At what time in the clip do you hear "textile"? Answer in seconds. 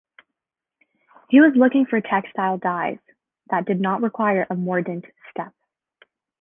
2.01-2.57